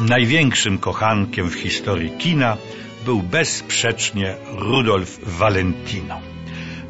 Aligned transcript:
Największym 0.00 0.78
kochankiem 0.78 1.50
w 1.50 1.54
historii 1.54 2.10
kina 2.10 2.56
był 3.04 3.22
bezsprzecznie 3.22 4.34
Rudolf 4.52 5.38
Valentino. 5.38 6.20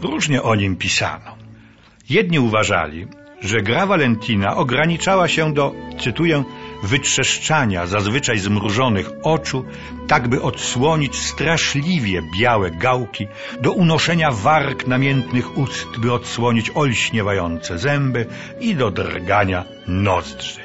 Różnie 0.02 0.42
o 0.42 0.54
nim 0.54 0.76
pisano. 0.76 1.36
Jedni 2.10 2.38
uważali, 2.38 3.06
że 3.40 3.62
gra 3.62 3.86
Valentina 3.86 4.56
ograniczała 4.56 5.28
się 5.28 5.54
do, 5.54 5.72
cytuję, 6.00 6.44
wytrzeszczania 6.82 7.86
zazwyczaj 7.86 8.38
zmrużonych 8.38 9.10
oczu, 9.22 9.64
tak 10.08 10.28
by 10.28 10.42
odsłonić 10.42 11.16
straszliwie 11.16 12.22
białe 12.38 12.70
gałki, 12.70 13.26
do 13.60 13.72
unoszenia 13.72 14.30
warg 14.30 14.86
namiętnych 14.86 15.58
ust, 15.58 15.88
by 15.98 16.12
odsłonić 16.12 16.70
olśniewające 16.74 17.78
zęby 17.78 18.26
i 18.60 18.74
do 18.74 18.90
drgania 18.90 19.64
nozdrzy. 19.86 20.63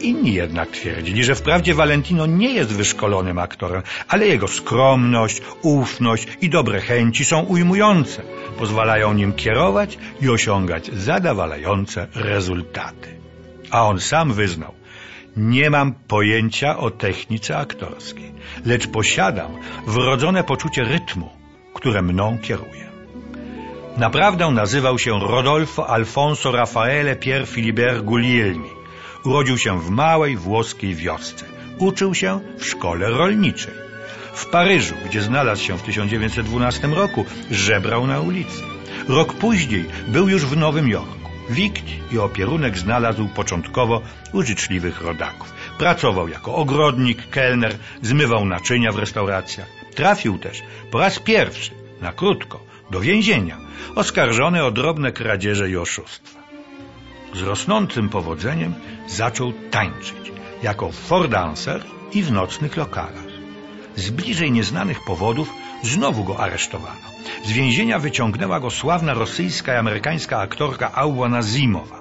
Inni 0.00 0.34
jednak 0.34 0.70
twierdzili, 0.70 1.24
że 1.24 1.34
wprawdzie 1.34 1.74
Valentino 1.74 2.26
nie 2.26 2.52
jest 2.52 2.72
wyszkolonym 2.72 3.38
aktorem, 3.38 3.82
ale 4.08 4.26
jego 4.26 4.48
skromność, 4.48 5.42
ufność 5.62 6.28
i 6.40 6.48
dobre 6.48 6.80
chęci 6.80 7.24
są 7.24 7.40
ujmujące, 7.40 8.22
pozwalają 8.58 9.14
nim 9.14 9.32
kierować 9.32 9.98
i 10.20 10.28
osiągać 10.28 10.90
zadowalające 10.92 12.06
rezultaty. 12.14 13.08
A 13.70 13.86
on 13.86 14.00
sam 14.00 14.32
wyznał, 14.32 14.74
nie 15.36 15.70
mam 15.70 15.94
pojęcia 15.94 16.78
o 16.78 16.90
technice 16.90 17.56
aktorskiej, 17.56 18.32
lecz 18.64 18.86
posiadam 18.86 19.50
wrodzone 19.86 20.44
poczucie 20.44 20.84
rytmu, 20.84 21.30
które 21.74 22.02
mną 22.02 22.38
kieruje. 22.42 22.90
Naprawdę 23.96 24.50
nazywał 24.50 24.98
się 24.98 25.20
Rodolfo 25.20 25.86
Alfonso 25.86 26.52
Raffaele 26.52 27.16
Pier 27.16 27.46
Filibert 27.46 28.04
Guglielmi. 28.04 28.79
Urodził 29.24 29.58
się 29.58 29.80
w 29.80 29.90
małej 29.90 30.36
włoskiej 30.36 30.94
wiosce. 30.94 31.44
Uczył 31.78 32.14
się 32.14 32.40
w 32.58 32.66
szkole 32.66 33.10
rolniczej. 33.10 33.74
W 34.34 34.46
Paryżu, 34.46 34.94
gdzie 35.06 35.22
znalazł 35.22 35.64
się 35.64 35.78
w 35.78 35.82
1912 35.82 36.88
roku, 36.88 37.24
żebrał 37.50 38.06
na 38.06 38.20
ulicy. 38.20 38.62
Rok 39.08 39.34
później 39.34 39.84
był 40.08 40.28
już 40.28 40.46
w 40.46 40.56
Nowym 40.56 40.88
Jorku. 40.88 41.30
Wikt 41.50 41.84
i 42.12 42.18
opierunek 42.18 42.78
znalazł 42.78 43.28
początkowo 43.28 44.02
u 44.32 44.42
życzliwych 44.42 45.00
rodaków. 45.00 45.52
Pracował 45.78 46.28
jako 46.28 46.54
ogrodnik, 46.54 47.30
kelner, 47.30 47.76
zmywał 48.02 48.44
naczynia 48.44 48.92
w 48.92 48.98
restauracjach. 48.98 49.68
Trafił 49.94 50.38
też 50.38 50.62
po 50.90 50.98
raz 50.98 51.18
pierwszy, 51.18 51.70
na 52.00 52.12
krótko, 52.12 52.60
do 52.90 53.00
więzienia, 53.00 53.56
oskarżony 53.94 54.64
o 54.64 54.70
drobne 54.70 55.12
kradzieże 55.12 55.70
i 55.70 55.76
oszustwa. 55.76 56.39
Z 57.34 57.42
rosnącym 57.42 58.08
powodzeniem 58.08 58.74
zaczął 59.08 59.52
tańczyć 59.70 60.32
jako 60.62 60.92
fordancer 60.92 61.84
i 62.12 62.22
w 62.22 62.32
nocnych 62.32 62.76
lokalach. 62.76 63.30
Z 63.96 64.10
bliżej 64.10 64.52
nieznanych 64.52 65.04
powodów 65.04 65.52
znowu 65.82 66.24
go 66.24 66.38
aresztowano. 66.38 67.10
Z 67.44 67.52
więzienia 67.52 67.98
wyciągnęła 67.98 68.60
go 68.60 68.70
sławna 68.70 69.14
rosyjska 69.14 69.74
i 69.74 69.76
amerykańska 69.76 70.38
aktorka 70.38 70.92
Auła 70.94 71.28
Nazimowa. 71.28 72.00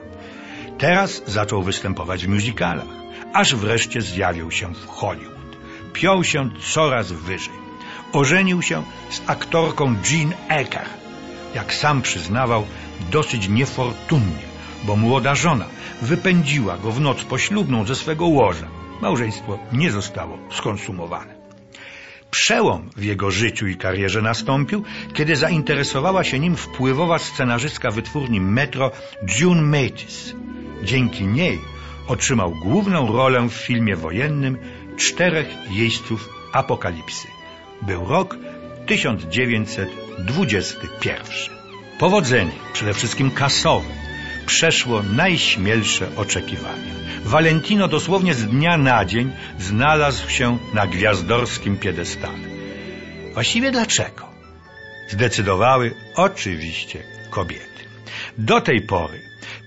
Teraz 0.78 1.22
zaczął 1.28 1.64
występować 1.64 2.26
w 2.26 2.30
musicalach, 2.30 2.94
aż 3.34 3.56
wreszcie 3.56 4.02
zjawił 4.02 4.52
się 4.52 4.74
w 4.76 4.88
Hollywood. 4.88 5.58
Piął 5.94 6.24
się 6.24 6.50
coraz 6.74 7.12
wyżej. 7.12 7.60
Ożenił 8.14 8.62
się 8.62 8.84
z 9.10 9.22
aktorką 9.28 9.96
Jean 10.12 10.34
Ecker. 10.48 10.86
Jak 11.56 11.74
sam 11.74 12.02
przyznawał, 12.02 12.66
dosyć 13.12 13.50
niefortunnie, 13.50 14.50
bo 14.84 14.96
młoda 14.96 15.36
żona 15.36 15.66
wypędziła 16.02 16.78
go 16.78 16.92
w 16.92 17.02
noc 17.02 17.24
poślubną 17.24 17.86
ze 17.86 17.96
swego 17.96 18.26
łoża. 18.26 18.68
Małżeństwo 19.02 19.60
nie 19.74 19.92
zostało 19.92 20.38
skonsumowane. 20.52 21.40
Przełom 22.32 22.90
w 22.98 23.04
jego 23.04 23.32
życiu 23.32 23.68
i 23.68 23.76
karierze 23.76 24.22
nastąpił, 24.22 24.84
kiedy 25.14 25.36
zainteresowała 25.36 26.24
się 26.24 26.40
nim 26.40 26.56
wpływowa 26.56 27.20
scenarzystka 27.20 27.92
wytwórni 27.92 28.42
Metro 28.42 28.92
June 29.40 29.62
Matis. 29.62 30.36
Dzięki 30.84 31.26
niej 31.26 31.60
otrzymał 32.08 32.52
główną 32.52 33.12
rolę 33.12 33.48
w 33.50 33.54
filmie 33.54 33.96
wojennym 33.96 34.58
Czterech 34.98 35.48
jeźdźców 35.72 36.30
apokalipsy. 36.54 37.28
Był 37.82 38.06
rok 38.06 38.38
1921. 38.86 41.26
Powodzenie, 42.00 42.52
przede 42.74 42.94
wszystkim 42.94 43.32
kasowe, 43.32 43.90
przeszło 44.50 45.04
najśmielsze 45.04 46.06
oczekiwania. 46.16 46.94
Valentino 47.24 47.88
dosłownie 47.88 48.34
z 48.34 48.46
dnia 48.46 48.78
na 48.78 49.06
dzień 49.06 49.32
znalazł 49.60 50.30
się 50.30 50.58
na 50.74 50.88
gwiazdorskim 50.88 51.78
piedestale. 51.78 52.46
Właściwie 53.34 53.72
dlaczego? 53.72 54.26
Zdecydowały 55.10 55.94
oczywiście 56.16 57.04
kobiety. 57.30 57.82
Do 58.38 58.62
tej 58.62 58.82
pory 58.82 59.20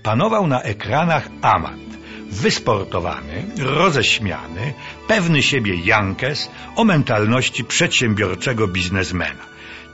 panował 0.03 0.47
na 0.47 0.61
ekranach 0.61 1.27
amat, 1.41 1.83
wysportowany, 2.31 3.45
roześmiany, 3.59 4.73
pewny 5.07 5.43
siebie 5.43 5.75
Jankes 5.75 6.49
o 6.75 6.83
mentalności 6.83 7.63
przedsiębiorczego 7.63 8.67
biznesmena. 8.67 9.45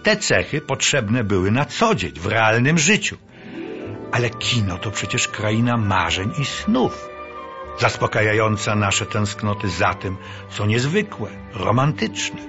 Te 0.04 0.18
cechy 0.18 0.62
potrzebne 0.62 1.24
były 1.24 1.52
na 1.52 1.66
co 1.66 1.96
dzień, 1.96 2.12
w 2.12 2.26
realnym 2.26 2.78
życiu. 2.78 3.18
Ale 4.12 4.30
kino 4.30 4.78
to 4.78 4.92
przecież 4.92 5.28
kraina 5.28 5.78
marzeń 5.78 6.32
i 6.40 6.46
snów 6.46 7.10
zaspokajająca 7.80 8.76
nasze 8.76 9.06
tęsknoty 9.06 9.70
za 9.70 9.94
tym, 9.94 10.18
co 10.50 10.66
niezwykłe, 10.66 11.30
romantyczne. 11.54 12.42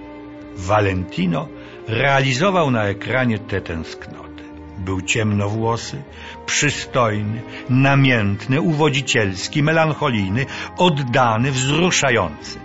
Valentino 0.57 1.49
realizował 1.89 2.71
na 2.71 2.85
ekranie 2.85 3.39
te 3.39 3.61
tęsknoty. 3.61 4.45
Był 4.79 5.01
ciemnowłosy, 5.01 6.03
przystojny, 6.47 7.43
namiętny, 7.71 8.61
uwodzicielski, 8.61 9.63
melancholijny, 9.63 10.47
oddany, 10.79 11.53
wzruszający. 11.53 12.61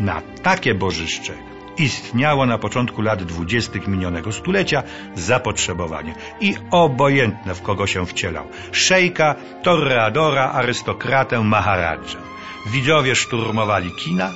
Na 0.00 0.22
takie 0.42 0.74
bożyszcze 0.74 1.53
istniało 1.78 2.46
na 2.46 2.58
początku 2.58 3.02
lat 3.02 3.22
dwudziestych 3.22 3.88
minionego 3.88 4.32
stulecia 4.32 4.82
zapotrzebowanie 5.14 6.14
i 6.40 6.54
obojętne 6.70 7.54
w 7.54 7.62
kogo 7.62 7.86
się 7.86 8.06
wcielał. 8.06 8.44
Szejka, 8.72 9.34
torreadora, 9.62 10.52
arystokratę, 10.52 11.40
maharadżę. 11.40 12.18
Widzowie 12.66 13.14
szturmowali 13.14 13.90
kina, 14.04 14.30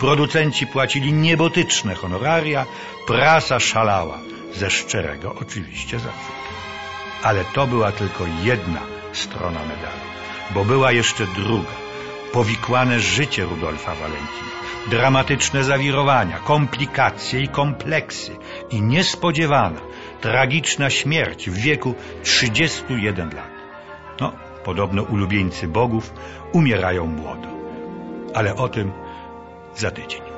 producenci 0.00 0.66
płacili 0.66 1.12
niebotyczne 1.12 1.94
honoraria, 1.94 2.66
prasa 3.06 3.60
szalała, 3.60 4.18
ze 4.54 4.70
szczerego 4.70 5.34
oczywiście 5.40 5.98
zachwytu. 5.98 6.52
Ale 7.22 7.44
to 7.44 7.66
była 7.66 7.92
tylko 7.92 8.24
jedna 8.42 8.80
strona 9.12 9.60
medalu, 9.60 10.06
bo 10.54 10.64
była 10.64 10.92
jeszcze 10.92 11.26
druga, 11.26 11.85
powikłane 12.32 13.00
życie 13.00 13.44
Rudolfa 13.44 13.94
Valentina 13.94 14.56
dramatyczne 14.86 15.64
zawirowania, 15.64 16.38
komplikacje 16.38 17.40
i 17.40 17.48
kompleksy 17.48 18.36
i 18.70 18.82
niespodziewana, 18.82 19.80
tragiczna 20.20 20.90
śmierć 20.90 21.50
w 21.50 21.54
wieku 21.54 21.94
31 22.22 23.30
lat. 23.34 23.50
No, 24.20 24.32
podobno 24.64 25.02
ulubieńcy 25.02 25.68
bogów 25.68 26.12
umierają 26.52 27.06
młodo. 27.06 27.48
Ale 28.34 28.56
o 28.56 28.68
tym 28.68 28.92
za 29.76 29.90
tydzień. 29.90 30.35